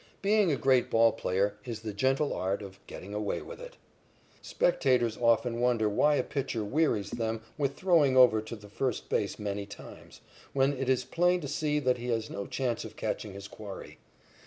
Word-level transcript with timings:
Being 0.23 0.51
a 0.51 0.55
great 0.55 0.89
ball 0.89 1.11
player 1.11 1.57
is 1.63 1.81
the 1.81 1.93
gentle 1.93 2.33
art 2.33 2.63
of 2.63 2.79
getting 2.87 3.13
away 3.13 3.43
with 3.43 3.59
it. 3.61 3.77
Spectators 4.41 5.15
often 5.15 5.59
wonder 5.61 5.87
why 5.87 6.15
a 6.15 6.23
pitcher 6.23 6.63
wearies 6.63 7.11
them 7.11 7.41
with 7.55 7.75
throwing 7.75 8.17
over 8.17 8.41
to 8.41 8.55
the 8.55 8.67
first 8.67 9.09
base 9.09 9.37
many 9.37 9.67
times, 9.67 10.21
when 10.53 10.73
it 10.73 10.89
is 10.89 11.05
plain 11.05 11.39
to 11.41 11.47
see 11.47 11.77
that 11.81 11.99
he 11.99 12.07
has 12.07 12.31
no 12.31 12.47
chance 12.47 12.83
of 12.83 12.95
catching 12.95 13.33
his 13.33 13.47
quarry. 13.47 13.99